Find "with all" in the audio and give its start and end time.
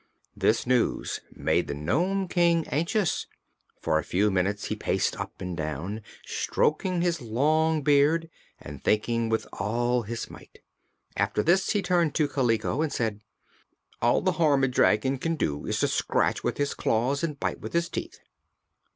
9.29-10.01